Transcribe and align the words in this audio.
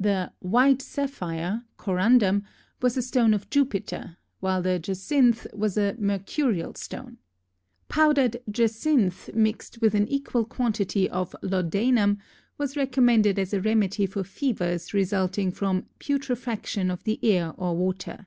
The 0.00 0.32
"white 0.40 0.82
sapphire" 0.82 1.62
(corundum) 1.78 2.42
was 2.82 2.96
a 2.96 3.02
stone 3.02 3.32
of 3.32 3.48
Jupiter, 3.50 4.16
while 4.40 4.60
the 4.60 4.80
jacinth 4.80 5.46
was 5.54 5.78
a 5.78 5.94
mercurial 5.96 6.74
stone. 6.74 7.18
Powdered 7.88 8.38
jacinth 8.50 9.30
mixed 9.32 9.80
with 9.80 9.94
an 9.94 10.08
equal 10.08 10.44
quantity 10.44 11.08
of 11.08 11.36
laudanum 11.40 12.18
was 12.58 12.76
recommended 12.76 13.38
as 13.38 13.54
a 13.54 13.60
remedy 13.60 14.06
for 14.06 14.24
fevers 14.24 14.92
resulting 14.92 15.52
from 15.52 15.86
"putrefaction 16.00 16.90
of 16.90 17.04
the 17.04 17.20
air 17.24 17.52
or 17.56 17.76
water." 17.76 18.26